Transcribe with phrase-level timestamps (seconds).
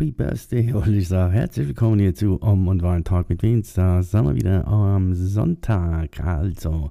[0.00, 1.34] Happy Birthday, wollte ich sagen.
[1.34, 3.42] Herzlich willkommen hier zu Om und Wein Talk mit.
[3.76, 6.18] Da sind wir wieder am Sonntag.
[6.20, 6.90] Also,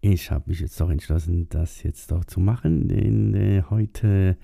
[0.00, 4.36] ich habe mich jetzt doch entschlossen, das jetzt doch zu machen, denn äh, heute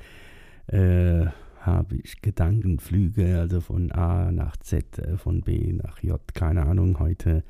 [0.69, 1.27] äh,
[1.59, 7.01] habe ich Gedankenflüge, also von A nach Z, äh, von B nach J, keine Ahnung.
[7.01, 7.43] Heute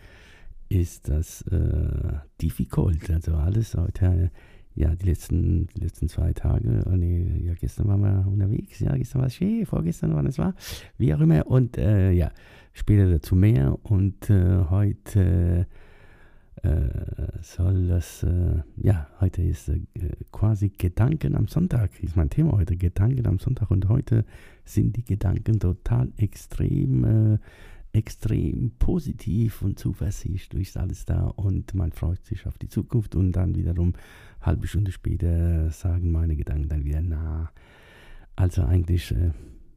[0.70, 4.30] ist das äh, difficult, also alles heute
[4.76, 8.94] ja, die letzten, die letzten zwei Tage, oh nee, ja, gestern waren wir unterwegs, ja,
[8.96, 10.54] gestern war es schön, vorgestern wann es war,
[10.98, 11.46] wie auch immer.
[11.46, 12.30] Und äh, ja,
[12.74, 13.78] später dazu mehr.
[13.82, 15.66] Und äh, heute
[16.62, 16.78] äh,
[17.40, 19.80] soll das, äh, ja, heute ist äh,
[20.30, 23.70] quasi Gedanken am Sonntag, ist mein Thema heute, Gedanken am Sonntag.
[23.70, 24.24] Und heute
[24.64, 27.38] sind die Gedanken total extrem
[27.96, 33.32] extrem positiv und zuversichtlich ist alles da und man freut sich auf die Zukunft und
[33.32, 33.94] dann wiederum
[34.42, 37.50] halbe Stunde später sagen meine Gedanken dann wieder, na,
[38.36, 39.30] also eigentlich äh,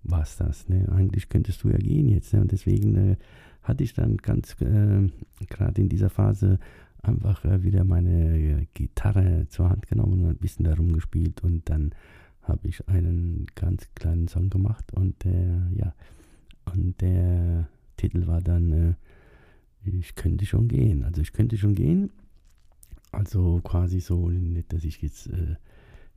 [0.04, 0.90] war es das, ne?
[0.92, 2.42] eigentlich könntest du ja gehen jetzt ne?
[2.42, 3.16] und deswegen äh,
[3.64, 5.10] hatte ich dann ganz äh,
[5.48, 6.60] gerade in dieser Phase
[7.02, 11.96] einfach äh, wieder meine Gitarre zur Hand genommen und ein bisschen darum gespielt und dann
[12.42, 15.94] habe ich einen ganz kleinen Song gemacht und der, ja,
[16.66, 17.70] und der
[18.00, 18.94] Titel war dann, äh,
[19.84, 21.04] ich könnte schon gehen.
[21.04, 22.12] Also ich könnte schon gehen.
[23.12, 25.56] Also quasi so, nicht, dass ich jetzt äh,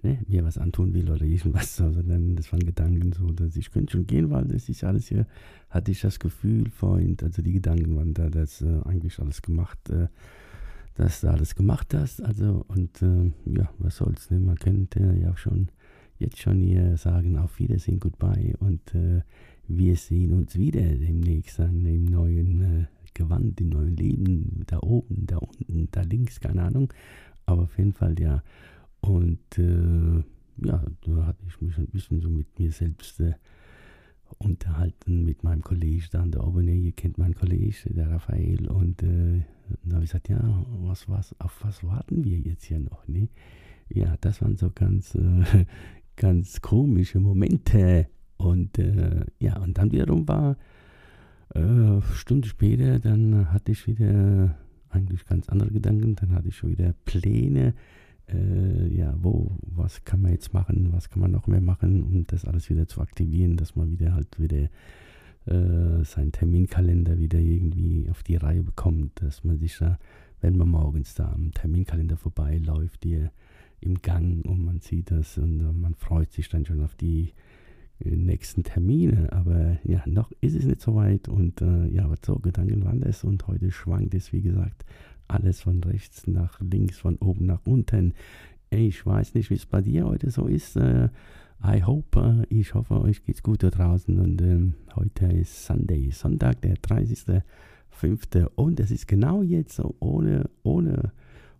[0.03, 3.93] ne, mir was antun will oder irgendwas, sondern das waren Gedanken so, dass ich könnte
[3.93, 5.27] schon gehen, weil das ist alles hier,
[5.71, 9.91] hatte ich das Gefühl vorhin, also die Gedanken waren da, dass äh, eigentlich alles gemacht,
[9.91, 10.09] äh,
[10.95, 14.39] dass du alles gemacht hast, also und äh, ja, was soll's, ne?
[14.39, 15.69] man könnte ja auch schon
[16.19, 19.23] jetzt schon hier sagen, auf Wiedersehen, goodbye und äh,
[19.69, 25.27] wir sehen uns wieder demnächst an dem neuen äh, Gewand, im neuen Leben, da oben,
[25.27, 26.93] da unten, da links, keine Ahnung.
[27.47, 28.43] Aber auf jeden Fall ja.
[29.01, 30.23] Und äh,
[30.65, 33.35] ja, da hatte ich mich ein bisschen so mit mir selbst äh,
[34.39, 36.75] unterhalten, mit meinem Kollegen da an der Oberne.
[36.75, 38.69] Ihr kennt meinen Kollegen, der Raphael.
[38.69, 39.43] Und äh,
[39.83, 43.07] dann habe ich gesagt, ja, was, was, auf was warten wir jetzt hier noch?
[43.09, 43.29] Ne?
[43.89, 45.67] Ja, das waren so ganz, äh,
[46.17, 48.09] ganz komische Momente
[48.43, 50.57] und äh, ja, und dann wiederum war
[51.55, 54.57] äh, Stunde später, dann hatte ich wieder
[54.91, 57.75] eigentlich ganz andere Gedanken, dann hatte ich schon wieder Pläne,
[58.29, 62.27] äh, ja, wo, was kann man jetzt machen, was kann man noch mehr machen, um
[62.27, 64.69] das alles wieder zu aktivieren, dass man wieder halt wieder
[65.47, 69.99] äh, seinen Terminkalender wieder irgendwie auf die Reihe bekommt, dass man sich da,
[70.41, 73.31] wenn man morgens da am Terminkalender vorbeiläuft, hier
[73.81, 77.33] im Gang und man sieht das und äh, man freut sich dann schon auf die
[78.05, 79.33] nächsten Termine.
[79.33, 81.29] Aber ja, noch ist es nicht so weit.
[81.29, 83.25] Und äh, ja, was so Gedanken waren das.
[83.25, 84.85] Und heute schwankt es, wie gesagt,
[85.29, 88.15] alles von rechts nach links, von oben nach unten.
[88.71, 90.77] Ich weiß nicht, wie es bei dir heute so ist.
[90.77, 91.09] Äh,
[91.65, 94.19] I hope, äh, ich hoffe, euch geht's gut da draußen.
[94.19, 98.47] Und ähm, heute ist Sunday, Sonntag, der 30.05.
[98.55, 101.13] Und es ist genau jetzt so, ohne, ohne,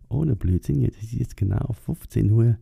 [0.09, 2.57] ohne Blödsinn, jetzt ist jetzt genau 15 Uhr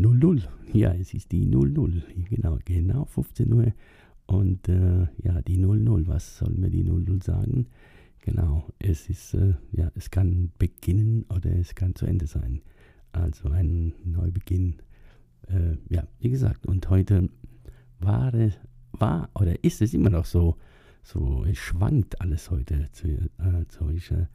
[0.00, 0.48] 00.
[0.72, 2.02] Ja, es ist die 00.
[2.28, 3.72] Genau, genau 15 Uhr.
[4.26, 6.06] Und äh, ja, die 00.
[6.06, 7.66] Was soll mir die 00 sagen?
[8.22, 12.60] Genau, es ist, äh, ja, es kann beginnen oder es kann zu Ende sein.
[13.12, 14.76] Also ein Neubeginn.
[15.48, 17.28] Äh, ja, wie gesagt, und heute
[17.98, 18.54] war es,
[18.92, 20.56] war oder ist es immer noch so,
[21.02, 22.88] so, es schwankt alles heute.
[22.92, 24.26] Zu, äh, zu ich, äh,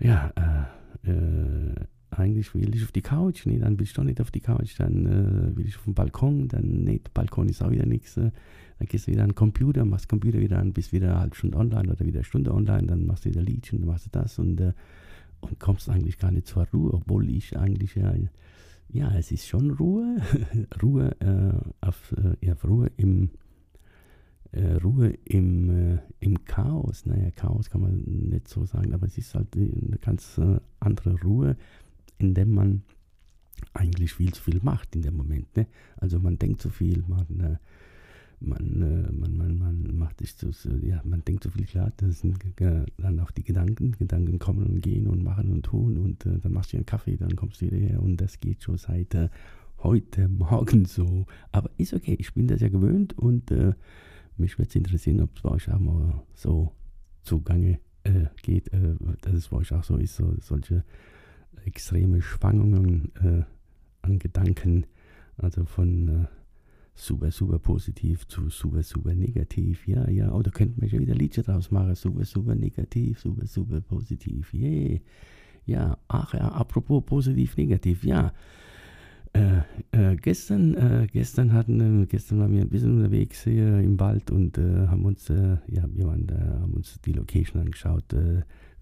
[0.00, 0.68] ja,
[1.04, 1.74] äh, äh
[2.10, 4.78] eigentlich will ich auf die Couch, nee, dann will ich doch nicht auf die Couch,
[4.78, 8.16] dann äh, will ich auf den Balkon, dann, nee, Balkon ist auch wieder nichts.
[8.16, 8.30] Äh,
[8.78, 11.36] dann gehst du wieder an den Computer, machst Computer wieder an, bist wieder eine halbe
[11.36, 14.10] Stunde online oder wieder eine Stunde online, dann machst du wieder Liedchen, dann machst du
[14.10, 14.72] das und, äh,
[15.40, 18.14] und kommst eigentlich gar nicht zur Ruhe, obwohl ich eigentlich ja,
[18.90, 20.16] ja, es ist schon Ruhe,
[20.82, 23.30] Ruhe, äh, auf, äh, ja, Ruhe im,
[24.52, 27.04] äh, Ruhe im, im Chaos.
[27.04, 30.40] Naja, Chaos kann man nicht so sagen, aber es ist halt eine ganz
[30.80, 31.56] andere Ruhe
[32.18, 32.82] in dem man
[33.74, 35.56] eigentlich viel zu viel macht in dem Moment.
[35.56, 35.66] Ne?
[35.96, 37.56] Also man denkt zu viel, man, äh,
[38.40, 40.50] man, äh, man, man, man macht sich zu,
[40.82, 42.38] ja, man denkt zu viel klar, das sind
[42.98, 46.52] dann auch die Gedanken, Gedanken kommen und gehen und machen und tun und äh, dann
[46.52, 49.28] machst du einen Kaffee, dann kommst du wieder her und das geht schon seit äh,
[49.78, 51.26] heute Morgen so.
[51.52, 53.74] Aber ist okay, ich bin das ja gewöhnt und äh,
[54.36, 56.72] mich würde es interessieren, ob es bei euch auch mal so
[57.22, 58.70] zugange äh, geht,
[59.22, 60.84] dass es bei euch auch so ist, so, solche
[61.64, 63.42] extreme Schwangungen äh,
[64.02, 64.86] an Gedanken,
[65.36, 66.26] also von äh,
[66.94, 69.86] super, super positiv zu super, super negativ.
[69.86, 71.94] Ja, ja, oh, könnten wir schon wieder Liedchen draus machen.
[71.94, 74.52] Super, super negativ, super, super positiv.
[74.52, 75.00] Yeah.
[75.64, 78.32] Ja, ach ja, apropos positiv, negativ, ja.
[79.34, 79.58] Äh,
[79.92, 84.30] äh, gestern, äh, gestern hatten, äh, gestern waren wir ein bisschen unterwegs hier im Wald
[84.30, 88.14] und äh, haben uns, äh, ja, wir waren da, haben uns die Location angeschaut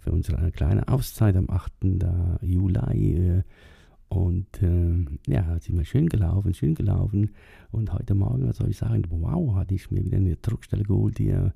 [0.07, 1.73] für unsere kleine Auszeit am 8.
[2.43, 3.43] Juli.
[4.09, 4.47] und
[5.27, 7.31] ja, sind wir schön gelaufen, schön gelaufen.
[7.73, 11.19] Und heute Morgen, was soll ich sagen, wow, hatte ich mir wieder eine Druckstelle geholt
[11.19, 11.53] hier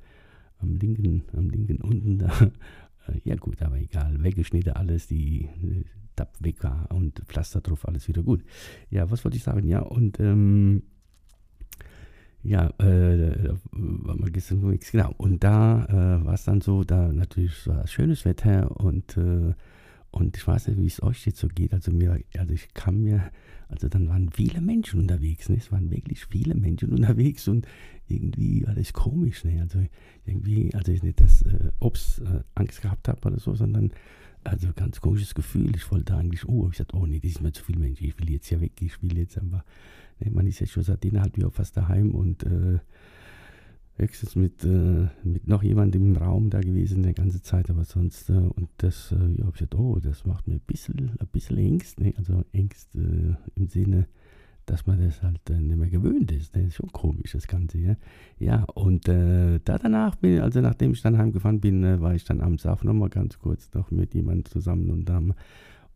[0.59, 2.33] am linken, am linken unten da.
[3.25, 5.49] ja gut, aber egal, weggeschnitten alles, die
[6.17, 8.43] Tab weg war und Pflaster drauf, alles wieder gut.
[8.91, 9.69] Ja, was wollte ich sagen?
[9.69, 10.83] Ja, und ähm,
[12.43, 15.15] ja, äh, war mal gestern unterwegs, genau.
[15.19, 19.53] Und da äh, war es dann so, da natürlich war schönes Wetter und, äh,
[20.11, 21.75] und ich weiß nicht, wie es euch jetzt so geht.
[21.75, 23.31] Also mir, also ich kam mir,
[23.69, 25.57] also dann waren viele Menschen unterwegs, ne?
[25.59, 27.67] Es waren wirklich viele Menschen unterwegs und
[28.09, 29.61] irgendwie war das komisch, ne?
[29.61, 29.85] Also
[30.25, 33.93] irgendwie, also ich nicht, dass äh, Obst äh, Angst gehabt habe oder so, sondern
[34.45, 35.77] also ganz komisches Gefühl.
[35.77, 38.19] Ich wollte eigentlich, oh, ich sagte, oh nee, das ist mir zu viel Mensch, ich
[38.19, 39.63] will jetzt hier weg, ich will jetzt einfach.
[40.31, 42.79] Man ist ja schon seit eineinhalb Jahren fast daheim und äh,
[44.01, 48.31] höchstens mit, äh, mit noch jemandem im Raum da gewesen die ganze Zeit, aber sonst,
[48.31, 51.59] äh, und das, äh, ja, ich gesagt, oh, das macht mir ein bisschen, ein bisschen
[51.59, 52.15] Ängste, ne?
[52.17, 54.07] also Ängste äh, im Sinne,
[54.67, 56.55] dass man das halt äh, nicht mehr gewöhnt ist.
[56.55, 57.79] Das ist schon komisch, das Ganze.
[57.79, 57.97] Ja,
[58.39, 62.41] ja und äh, da danach bin also nachdem ich dann heimgefahren bin, war ich dann
[62.41, 65.35] abends auch nochmal ganz kurz noch mit jemandem zusammen und, haben,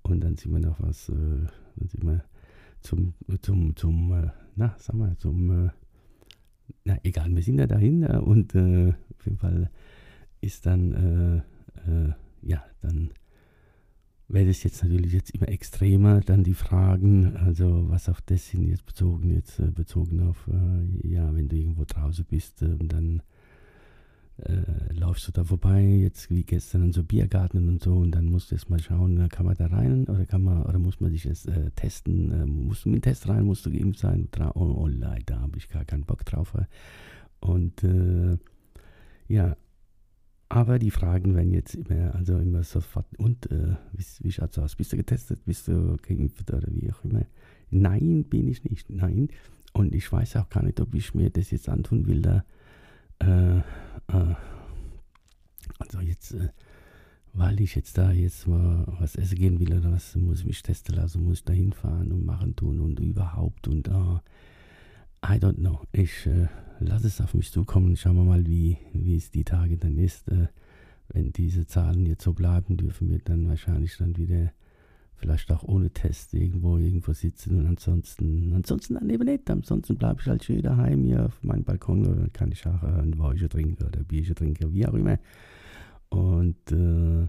[0.03, 2.25] und dann sind wir noch was, dann sind wir
[2.85, 5.71] zum, zum, zum, äh, na, sag mal, zum, äh,
[6.85, 9.71] na egal, wir sind ja dahin und auf jeden Fall
[10.41, 11.43] ist dann,
[12.43, 13.11] ja, dann
[14.29, 18.69] wird es jetzt natürlich jetzt immer extremer, dann die Fragen, also was auf das sind
[18.69, 22.93] jetzt bezogen, jetzt äh, bezogen auf, äh, ja, wenn du irgendwo draußen bist äh, und
[22.93, 23.23] dann
[24.39, 28.27] äh, läufst du da vorbei, jetzt wie gestern an so Biergarten und so und dann
[28.27, 31.01] musst du jetzt mal schauen, äh, kann man da rein oder kann man, oder muss
[31.01, 34.29] man sich jetzt äh, testen, musst du mit dem Test rein, musst du geimpft sein,
[34.55, 36.55] oh, oh da habe ich gar keinen Bock drauf.
[37.41, 37.87] Und
[39.29, 39.57] ja,
[40.49, 44.59] aber die Fragen werden jetzt immer, also immer sofort, und äh, wie, wie schaut es
[44.59, 44.77] aus?
[44.77, 45.45] Bist du getestet?
[45.45, 47.27] Bist du geimpft oder wie auch immer?
[47.71, 48.89] Nein, bin ich nicht.
[48.89, 49.29] Nein.
[49.73, 52.45] Und ich weiß auch gar nicht, ob ich mir das jetzt antun will, da,
[53.21, 54.35] äh, äh,
[55.79, 56.49] also jetzt, äh,
[57.33, 60.63] weil ich jetzt da jetzt mal was essen gehen will oder was, muss ich mich
[60.63, 64.21] testen lassen, muss ich da hinfahren und machen tun und überhaupt und, uh,
[65.27, 65.81] I don't know.
[65.93, 66.49] Ich, äh,
[66.81, 67.97] lass es auf mich zukommen.
[67.97, 70.29] Schauen wir mal, wie, wie es die Tage dann ist.
[70.29, 70.49] Äh,
[71.09, 74.53] wenn diese Zahlen jetzt so bleiben, dürfen wir dann wahrscheinlich dann wieder
[75.17, 79.49] vielleicht auch ohne Test irgendwo irgendwo sitzen und ansonsten ansonsten dann eben nicht.
[79.51, 83.03] Ansonsten bleibe ich halt schön daheim hier auf meinem Balkon oder kann ich auch äh,
[83.03, 85.19] ein Wein trinken oder ein Bierchen trinken, wie auch immer.
[86.11, 87.27] Und äh,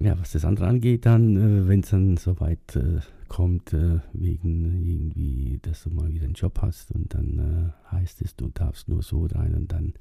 [0.00, 4.82] ja, was das andere angeht, dann, äh, wenn es dann soweit äh, kommt, äh, wegen
[4.84, 8.88] irgendwie, dass du mal wieder einen Job hast und dann äh, heißt es, du darfst
[8.88, 9.94] nur so rein und dann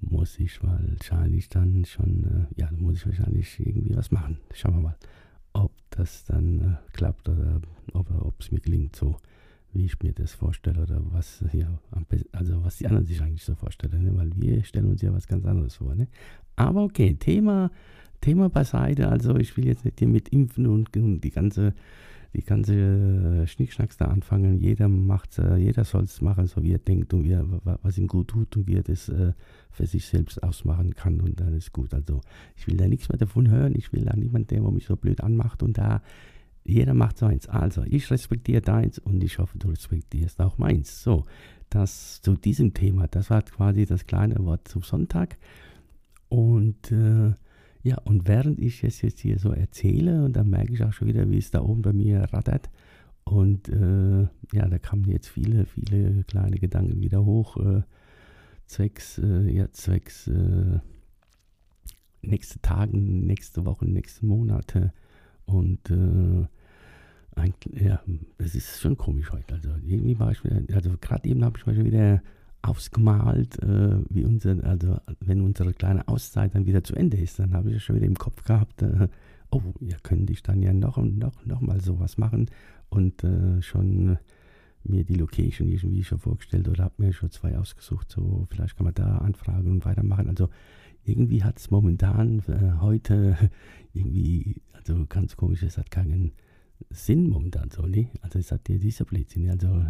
[0.00, 4.38] muss ich wahrscheinlich dann schon, äh, ja, dann muss ich wahrscheinlich irgendwie was machen.
[4.52, 4.96] Schauen wir mal,
[5.52, 7.60] ob das dann äh, klappt oder
[7.94, 9.16] ob es mir gelingt, so
[9.72, 11.78] wie ich mir das vorstelle oder was ja,
[12.32, 14.16] also was die anderen sich eigentlich so vorstellen, ne?
[14.16, 15.94] weil wir stellen uns ja was ganz anderes vor.
[15.94, 16.08] Ne?
[16.56, 17.70] Aber okay, Thema
[18.22, 19.08] Thema beiseite.
[19.08, 21.74] Also ich will jetzt nicht hier mit Impfen und, und die ganze,
[22.34, 24.58] die ganze äh, Schnickschnacks da anfangen.
[24.58, 27.98] Jeder macht äh, jeder soll es machen, so wie er denkt und wie er, was
[27.98, 29.32] ihm gut tut und wie er das äh,
[29.70, 31.92] für sich selbst ausmachen kann und dann ist gut.
[31.92, 32.20] Also
[32.56, 33.74] ich will da nichts mehr davon hören.
[33.76, 36.02] Ich will da niemanden, der mich so blöd anmacht und da
[36.64, 37.48] jeder macht so eins.
[37.48, 41.02] Also ich respektiere deins und ich hoffe, du respektierst auch meins.
[41.02, 41.24] So,
[41.70, 43.08] das zu diesem Thema.
[43.08, 45.36] Das war quasi das kleine Wort zum Sonntag.
[46.28, 47.32] Und äh,
[47.82, 51.08] ja, und während ich es jetzt hier so erzähle, und dann merke ich auch schon
[51.08, 52.70] wieder, wie es da oben bei mir rattert.
[53.24, 54.22] Und äh,
[54.52, 57.56] ja, da kamen jetzt viele, viele kleine Gedanken wieder hoch.
[57.56, 57.82] Äh,
[58.66, 60.78] zwecks, äh, ja, zwecks äh,
[62.22, 64.92] nächste Tagen, nächste Wochen, nächste Monate.
[65.44, 66.46] Und äh,
[67.34, 68.00] eigentlich, ja,
[68.38, 69.54] es ist schon komisch heute.
[69.54, 72.22] Also irgendwie war ich wieder, also gerade eben habe ich mal wieder
[72.62, 77.54] ausgemalt, äh, wie unser, also wenn unsere kleine Auszeit dann wieder zu Ende ist, dann
[77.54, 79.08] habe ich schon wieder im Kopf gehabt, äh,
[79.50, 82.48] oh, ja, könnte ich dann ja noch und noch, noch mal sowas machen
[82.88, 84.16] und äh, schon
[84.84, 88.84] mir die Location irgendwie schon vorgestellt oder habe mir schon zwei ausgesucht, so vielleicht kann
[88.84, 90.28] man da anfragen und weitermachen.
[90.28, 90.48] Also
[91.04, 93.36] irgendwie hat es momentan äh, heute
[93.92, 96.32] irgendwie, also ganz komisch, es hat keinen
[96.90, 98.08] Sinn momentan so, ne?
[98.22, 99.48] Also es hat ja dieser Blödsinn.
[99.50, 99.84] Also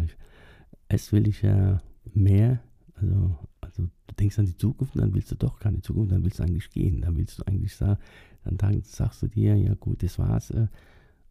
[0.89, 1.81] es will ich ja
[2.13, 2.61] mehr,
[2.95, 6.39] also, also du denkst an die Zukunft, dann willst du doch keine Zukunft, dann willst
[6.39, 7.99] du eigentlich gehen, dann willst du eigentlich sagen,
[8.43, 10.67] dann sagst du dir, ja gut, das war's, äh,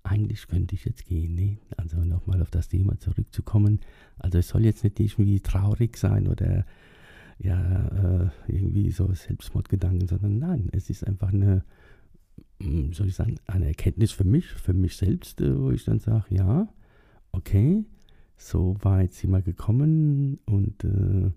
[0.03, 1.35] eigentlich könnte ich jetzt gehen.
[1.35, 1.59] Ne?
[1.77, 3.81] Also nochmal auf das Thema zurückzukommen.
[4.19, 6.65] Also es soll jetzt nicht irgendwie traurig sein oder
[7.39, 11.65] ja, äh, irgendwie so Selbstmordgedanken, sondern nein, es ist einfach eine,
[12.61, 15.99] hm, soll ich sagen, eine Erkenntnis für mich, für mich selbst, äh, wo ich dann
[15.99, 16.69] sage, ja,
[17.33, 17.85] okay,
[18.49, 21.31] so weit sind wir gekommen und äh,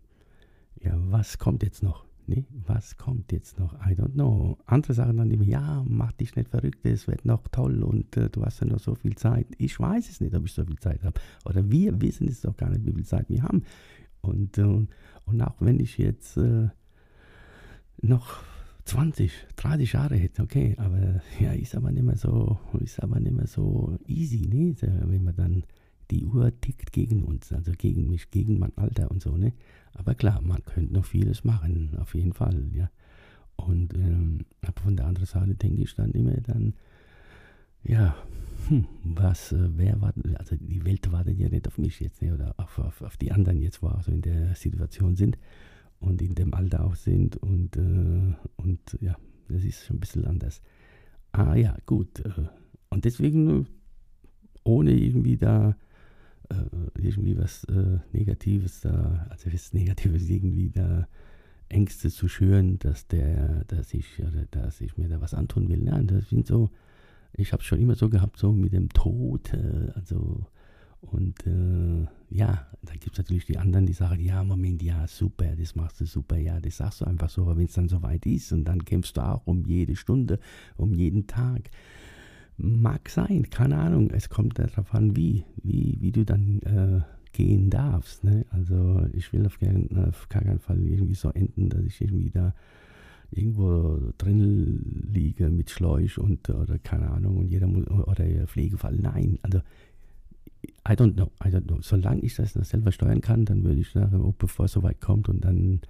[0.83, 2.05] ja, was kommt jetzt noch?
[2.27, 3.73] Nee, was kommt jetzt noch?
[3.85, 4.57] I don't know.
[4.65, 8.29] Andere sagen dann immer, ja, mach dich nicht verrückt, es wird noch toll und äh,
[8.29, 9.47] du hast ja noch so viel Zeit.
[9.59, 11.19] Ich weiß es nicht, ob ich so viel Zeit habe.
[11.45, 13.63] Oder wir wissen es doch gar nicht, wie viel Zeit wir haben.
[14.21, 16.69] Und, äh, und auch wenn ich jetzt äh,
[18.01, 18.37] noch
[18.85, 23.35] 20, 30 Jahre hätte, okay, aber ja, ist aber nicht mehr so, ist aber nicht
[23.35, 24.75] mehr so easy, ne?
[24.81, 25.63] Wenn man dann
[26.11, 29.53] die Uhr tickt gegen uns, also gegen mich, gegen mein Alter und so, ne?
[29.93, 32.89] Aber klar, man könnte noch vieles machen, auf jeden Fall, ja.
[33.55, 36.73] Und ähm, aber von der anderen Seite denke ich dann immer dann,
[37.83, 38.15] ja,
[38.67, 42.33] hm, was, äh, wer war, also die Welt wartet ja nicht auf mich jetzt, ne,
[42.33, 45.37] oder auf, auf, auf die anderen jetzt, wo auch so in der Situation sind
[45.99, 49.15] und in dem Alter auch sind und, äh, und ja,
[49.47, 50.61] das ist schon ein bisschen anders.
[51.31, 52.19] Ah ja, gut.
[52.25, 52.47] Äh,
[52.89, 53.67] und deswegen,
[54.63, 55.75] ohne irgendwie da
[56.49, 61.07] äh, irgendwie was äh, Negatives da, also was Negatives irgendwie da
[61.69, 64.21] Ängste zu schüren, dass der, dass ich,
[64.51, 65.81] dass ich mir da was antun will.
[65.81, 66.69] Nein, das sind so,
[67.33, 70.45] ich habe es schon immer so gehabt, so mit dem Tod, äh, also
[71.01, 75.55] und äh, ja, da gibt es natürlich die anderen, die sagen, ja, Moment, ja, super,
[75.55, 78.25] das machst du super, ja, das sagst du einfach so, aber wenn es dann soweit
[78.25, 80.39] ist und dann kämpfst du auch um jede Stunde,
[80.77, 81.69] um jeden Tag,
[82.57, 84.11] Mag sein, keine Ahnung.
[84.11, 87.01] Es kommt darauf an, wie, wie, wie du dann äh,
[87.33, 88.23] gehen darfst.
[88.23, 88.45] Ne?
[88.49, 92.53] Also ich will auf keinen, auf keinen Fall irgendwie so enden, dass ich irgendwie da
[93.31, 98.95] irgendwo drin liege mit Schläuch und oder keine Ahnung und jeder muss, oder Pflegefall.
[98.95, 99.59] Nein, also
[100.87, 101.81] I don't know, I don't know.
[101.81, 105.01] Solange ich das selber steuern kann, dann würde ich sagen, oh, bevor es so weit
[105.01, 105.81] kommt und dann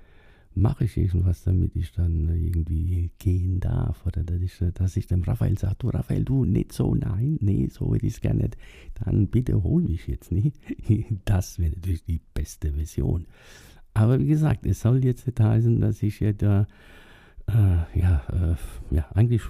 [0.56, 4.06] mache ich irgendwas, damit ich dann irgendwie gehen darf.
[4.06, 7.68] Oder dass ich, dass ich dem Raphael sage, du Raphael, du nicht so, nein, nee,
[7.68, 8.58] so hätte ich es gerne nicht.
[9.04, 10.58] Dann bitte hol mich jetzt nicht.
[11.26, 13.26] Das wäre natürlich die beste Version.
[13.94, 16.68] Aber wie gesagt, es soll jetzt nicht heißen, dass ich ja da,
[17.48, 19.42] äh, ja, äh, ja, eigentlich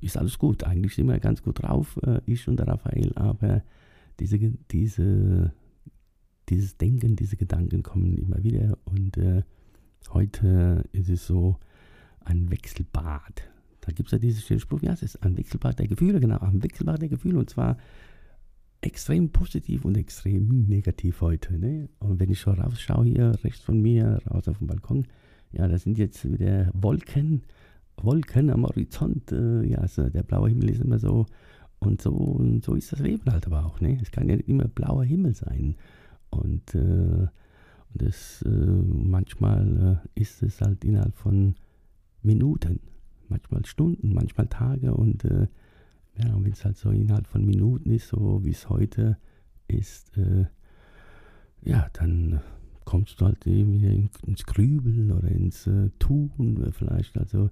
[0.00, 0.64] ist alles gut.
[0.64, 3.12] Eigentlich sind wir ganz gut drauf, äh, ich und der Raphael.
[3.16, 3.62] Aber
[4.20, 5.52] diese, diese,
[6.48, 9.42] dieses Denken, diese Gedanken kommen immer wieder und äh,
[10.12, 11.56] Heute ist es so
[12.20, 13.42] ein Wechselbad.
[13.80, 16.62] Da gibt es ja diesen Spruch, ja, es ist ein Wechselbad der Gefühle, genau, ein
[16.62, 17.76] Wechselbad der Gefühle und zwar
[18.80, 21.58] extrem positiv und extrem negativ heute.
[21.58, 21.88] Ne?
[21.98, 25.06] Und wenn ich so rausschaue hier rechts von mir, raus auf dem Balkon,
[25.52, 27.42] ja, da sind jetzt wieder Wolken,
[27.96, 29.32] Wolken am Horizont.
[29.32, 31.26] Äh, ja, also der blaue Himmel ist immer so
[31.78, 33.80] und so und so ist das Leben halt aber auch.
[33.80, 33.98] Ne?
[34.02, 35.76] Es kann ja nicht immer blauer Himmel sein.
[36.30, 37.28] Und äh,
[37.94, 41.54] das, äh, manchmal äh, ist es halt innerhalb von
[42.22, 42.80] Minuten,
[43.28, 45.46] manchmal Stunden, manchmal Tage und äh,
[46.18, 49.18] ja, wenn es halt so innerhalb von Minuten ist, so wie es heute
[49.68, 50.46] ist, äh,
[51.64, 52.40] ja, dann
[52.84, 53.80] kommst du halt eben
[54.26, 57.16] ins Grübeln oder ins äh, Tun vielleicht.
[57.16, 57.50] Also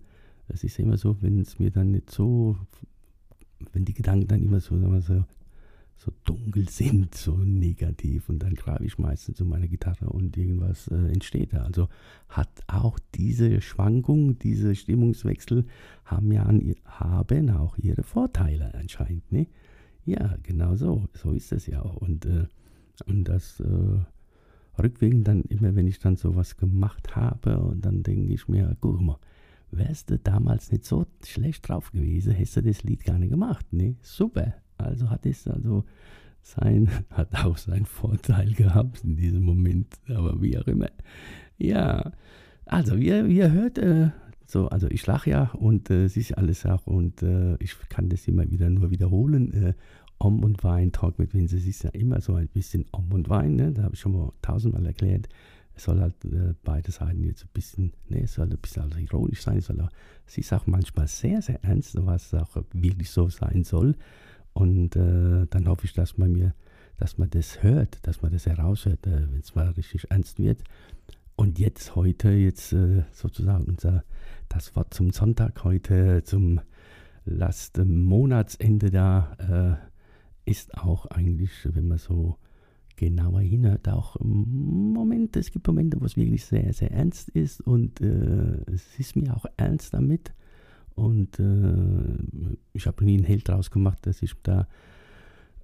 [0.48, 2.56] das ist immer so, wenn es mir dann nicht so,
[3.72, 5.24] wenn die Gedanken dann immer so, so
[5.96, 8.28] so dunkel sind, so negativ.
[8.28, 11.62] Und dann greife ich meistens zu meiner Gitarre und irgendwas äh, entsteht da.
[11.62, 11.88] Also
[12.28, 15.64] hat auch diese Schwankung, diese Stimmungswechsel
[16.04, 19.30] haben ja an, haben auch ihre Vorteile anscheinend.
[19.30, 19.46] Ne?
[20.04, 21.08] Ja, genau so.
[21.14, 21.96] So ist es ja auch.
[21.96, 22.46] Und, äh,
[23.06, 28.32] und das äh, rückwirkend dann immer, wenn ich dann sowas gemacht habe, und dann denke
[28.32, 29.18] ich mir, guck mal,
[29.70, 33.72] wärst du damals nicht so schlecht drauf gewesen, hättest du das Lied gar nicht gemacht.
[33.72, 33.96] Ne?
[34.02, 34.54] Super.
[34.82, 35.84] Also hat es also
[36.42, 40.90] sein, hat auch seinen Vorteil gehabt in diesem Moment, aber wie auch immer.
[41.58, 42.12] Ja,
[42.66, 44.10] also wie, wie ihr hört, äh,
[44.46, 48.08] so, also ich lache ja und äh, es ist alles auch und äh, ich kann
[48.08, 49.52] das immer wieder nur wiederholen.
[49.52, 49.74] Äh,
[50.18, 53.28] Om und Wein, Talk mit Vince, es ist ja immer so ein bisschen Om und
[53.28, 53.72] Wein, ne?
[53.72, 55.28] da habe ich schon mal tausendmal erklärt.
[55.74, 58.98] Es soll halt äh, beide Seiten jetzt ein bisschen, ne, es soll ein bisschen also
[58.98, 59.90] ironisch sein, es, soll auch,
[60.26, 63.96] es ist auch manchmal sehr, sehr ernst, was auch wirklich so sein soll.
[64.52, 66.54] Und äh, dann hoffe ich, dass man mir,
[66.98, 70.62] dass man das hört, dass man das heraushört, äh, wenn es mal richtig ernst wird.
[71.36, 74.04] Und jetzt heute, jetzt äh, sozusagen unser
[74.48, 76.60] das Wort zum Sonntag heute, zum
[77.24, 79.78] Last Monatsende da,
[80.46, 82.36] äh, ist auch eigentlich, wenn man so
[82.96, 88.00] genauer hinhört, auch Momente, es gibt Momente, wo es wirklich sehr, sehr ernst ist und
[88.00, 90.32] äh, es ist mir auch ernst damit.
[90.94, 94.66] Und äh, ich habe nie einen Held draus gemacht, dass ich da,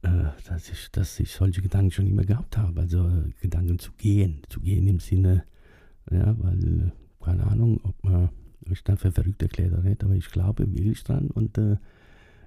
[0.03, 2.81] äh, dass, ich, dass ich solche Gedanken schon immer gehabt habe.
[2.81, 5.45] Also Gedanken zu gehen, zu gehen im Sinne,
[6.11, 8.31] ja, weil, keine Ahnung, ob man
[8.67, 11.77] mich dann für verrückt erklärt oder nicht, aber ich glaube wirklich dran und äh,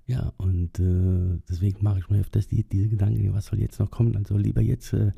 [0.07, 3.91] ja, und äh, deswegen mache ich mir öfters die, diese Gedanken, was soll jetzt noch
[3.91, 4.15] kommen?
[4.17, 5.11] Also lieber jetzt äh,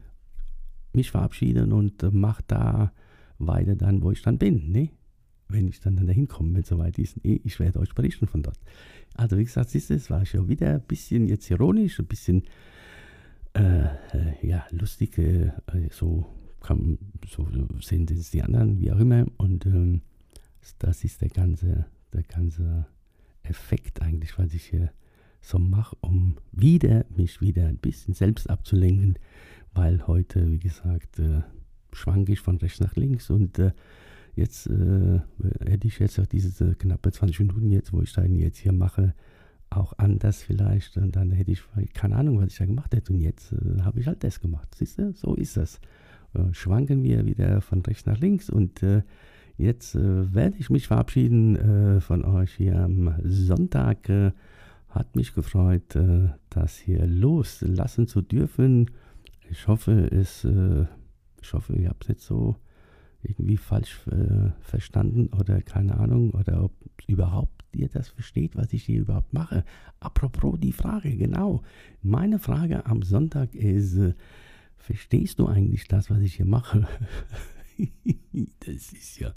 [0.93, 2.91] mich verabschieden und äh, mach da
[3.39, 4.89] weiter dann, wo ich dann bin, ne?
[5.47, 8.43] Wenn ich dann, dahin komme, wenn es soweit ist, nee, ich werde euch berichten von
[8.43, 8.59] dort.
[9.15, 12.43] Also wie gesagt, siehst du, es war schon wieder ein bisschen jetzt ironisch, ein bisschen
[13.53, 13.89] äh, äh,
[14.41, 15.51] ja, lustig, äh,
[15.91, 16.25] so,
[16.59, 16.97] kann,
[17.27, 17.47] so
[17.81, 19.25] sehen es die anderen, wie auch immer.
[19.37, 20.01] Und ähm,
[20.79, 22.87] das ist der ganze, der ganze
[23.43, 24.91] Effekt eigentlich, was ich hier
[25.41, 29.19] so mache, um wieder mich wieder ein bisschen selbst abzulenken,
[29.73, 31.41] weil heute, wie gesagt, äh,
[31.91, 33.71] schwanke ich von rechts nach links und äh,
[34.35, 35.19] jetzt äh,
[35.65, 38.73] hätte ich jetzt auch diese äh, knappe 20 Minuten jetzt, wo ich dann jetzt hier
[38.73, 39.13] mache,
[39.69, 41.63] auch anders vielleicht und dann hätte ich
[41.93, 44.73] keine Ahnung, was ich da gemacht hätte und jetzt äh, habe ich halt das gemacht.
[44.75, 45.79] Siehst du, so ist das.
[46.33, 48.81] Äh, schwanken wir wieder von rechts nach links und
[49.57, 54.09] Jetzt äh, werde ich mich verabschieden äh, von euch hier am Sonntag.
[54.09, 54.31] Äh,
[54.89, 58.89] hat mich gefreut, äh, das hier loslassen zu dürfen.
[59.49, 60.85] Ich hoffe, es, äh,
[61.41, 62.55] ich hoffe, ihr habt es jetzt so
[63.23, 66.73] irgendwie falsch äh, verstanden oder keine Ahnung oder ob
[67.07, 69.63] überhaupt ihr das versteht, was ich hier überhaupt mache.
[69.99, 71.63] Apropos die Frage, genau.
[72.01, 73.97] Meine Frage am Sonntag ist,
[74.77, 76.87] verstehst du eigentlich das, was ich hier mache?
[78.59, 79.33] das ist ja,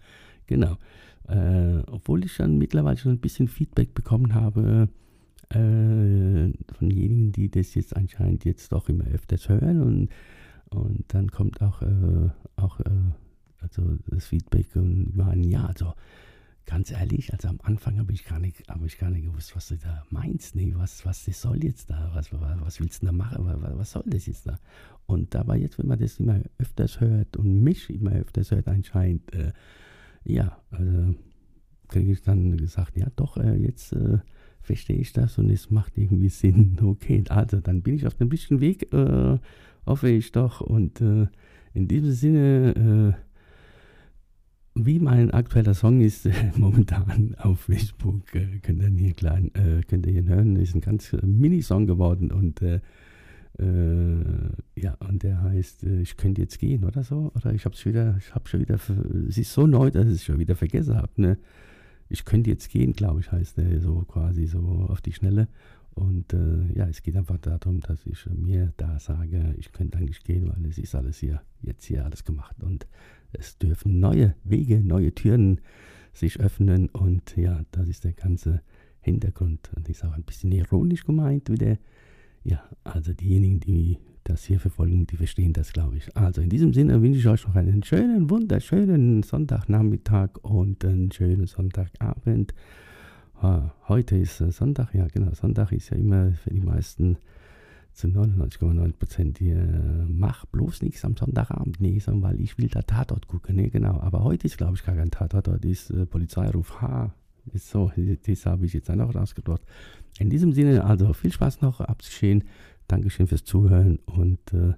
[0.47, 0.77] genau.
[1.29, 4.89] Äh, obwohl ich schon mittlerweile schon ein bisschen Feedback bekommen habe
[5.51, 10.09] äh, von denjenigen, die das jetzt anscheinend jetzt doch immer öfters hören und,
[10.71, 12.91] und dann kommt auch, äh, auch äh,
[13.69, 15.95] also das Feedback und immer ein Ja, also
[16.67, 19.77] ganz ehrlich, also am Anfang habe ich gar nicht, ich gar nicht gewusst, was du
[19.77, 23.45] da meinst, nee, was, was das soll jetzt da, was, was willst du da machen,
[23.45, 24.59] was, was soll das jetzt da?
[25.07, 29.33] Und dabei jetzt, wenn man das immer öfters hört und mich immer öfters hört anscheinend,
[29.33, 29.53] äh,
[30.25, 31.15] ja, also
[31.89, 34.19] kriege ich dann gesagt, ja doch, äh, jetzt äh,
[34.61, 38.29] verstehe ich das und es macht irgendwie Sinn, okay, also dann bin ich auf dem
[38.29, 39.39] richtigen Weg, äh,
[39.87, 40.61] hoffe ich doch.
[40.61, 41.29] Und äh,
[41.75, 43.26] in diesem Sinne, äh,
[44.77, 49.83] wie mein aktueller Song ist äh, momentan auf Facebook, äh, könnt, ihr hier klein, äh,
[49.89, 52.81] könnt ihr hier hören, ist ein ganz äh, Mini-Song geworden und äh,
[53.59, 57.33] äh, ja, und der heißt Ich könnte jetzt gehen oder so.
[57.35, 58.79] Oder ich hab's wieder, ich hab schon wieder,
[59.29, 61.13] es ist so neu, dass ich es schon wieder vergessen habe.
[61.17, 61.39] Ne?
[62.11, 64.61] Ich könnte jetzt gehen, glaube ich, heißt der so quasi so
[64.91, 65.49] auf die Schnelle.
[65.95, 66.37] Und
[66.75, 70.67] ja, es geht einfach darum, dass ich mir da sage, ich könnte eigentlich gehen, weil
[70.67, 72.63] es ist alles hier, jetzt hier alles gemacht.
[72.63, 72.87] Und
[73.33, 75.61] es dürfen neue Wege, neue Türen
[76.13, 78.63] sich öffnen und ja, das ist der ganze
[79.01, 79.71] Hintergrund.
[79.77, 81.77] Und ist auch ein bisschen ironisch gemeint wieder.
[82.45, 86.17] Ja, also diejenigen, die das hier verfolgen, die verstehen das, glaube ich.
[86.17, 91.47] Also in diesem Sinne wünsche ich euch noch einen schönen, wunderschönen Sonntagnachmittag und einen schönen
[91.47, 92.53] Sonntagabend.
[93.41, 97.19] Ah, heute ist Sonntag, ja genau, Sonntag ist ja immer für die meisten
[97.97, 99.57] zu 99,9 Prozent, äh,
[100.07, 103.99] mach bloß nichts am Sonntagabend, nee, sondern weil ich will da Tatort gucken, nee, genau.
[104.01, 107.15] Aber heute ist, glaube ich, gar kein Tatort, heute ist äh, Polizeiruf H.
[107.53, 107.93] Ist so,
[108.27, 109.65] das habe ich jetzt auch noch rausgedrückt.
[110.19, 112.45] In diesem Sinne, also viel Spaß noch abzuschehen.
[112.89, 114.75] Dankeschön fürs Zuhören und äh,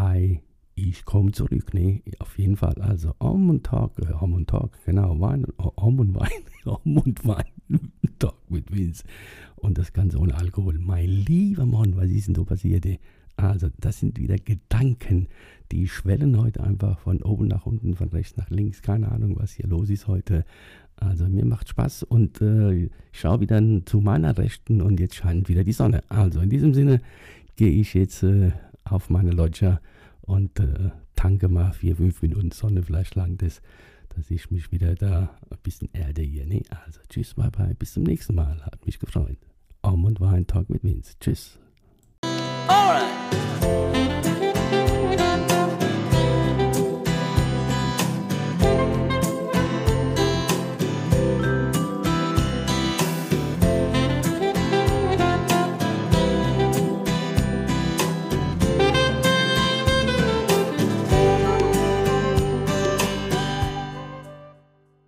[0.00, 0.40] I,
[0.88, 2.74] ich komme zurück, nee, auf jeden Fall.
[2.80, 6.30] Also Om und Talk, äh, Om und Talk, genau, Wein, Om und Wein,
[6.64, 7.44] Om und Wein,
[8.18, 9.04] Talk mit Vince.
[9.56, 10.78] Und das Ganze ohne Alkohol.
[10.78, 12.86] Mein lieber Mann, was ist denn da passiert?
[13.36, 15.28] Also, das sind wieder Gedanken,
[15.72, 18.82] die schwellen heute einfach von oben nach unten, von rechts nach links.
[18.82, 20.44] Keine Ahnung, was hier los ist heute.
[20.96, 25.48] Also, mir macht Spaß und äh, ich schaue wieder zu meiner Rechten und jetzt scheint
[25.48, 26.02] wieder die Sonne.
[26.08, 27.00] Also, in diesem Sinne
[27.56, 28.52] gehe ich jetzt äh,
[28.84, 29.80] auf meine Lodger
[30.30, 32.82] und äh, tanke mal vier, fünf Minuten Sonne.
[32.82, 33.60] Vielleicht lang das
[34.16, 36.44] dass ich mich wieder da ein bisschen erde hier.
[36.44, 38.60] Nee, also tschüss, bye bye, bis zum nächsten Mal.
[38.64, 39.38] Hat mich gefreut.
[39.82, 41.14] Arm und Wein, Talk mit Vince.
[41.20, 41.58] Tschüss.
[42.68, 43.19] Alright.